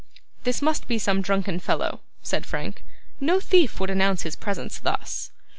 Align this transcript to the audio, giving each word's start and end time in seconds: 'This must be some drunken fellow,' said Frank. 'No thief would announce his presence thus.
'This 0.45 0.63
must 0.63 0.87
be 0.87 0.97
some 0.97 1.21
drunken 1.21 1.59
fellow,' 1.59 1.99
said 2.23 2.43
Frank. 2.43 2.83
'No 3.19 3.39
thief 3.39 3.79
would 3.79 3.91
announce 3.91 4.23
his 4.23 4.35
presence 4.35 4.79
thus. 4.79 5.29